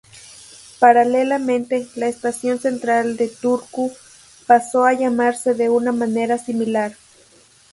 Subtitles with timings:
[0.79, 3.93] Paralelamente, la Estación Central de Turku
[4.47, 6.93] pasó a llamarse de una manera similar.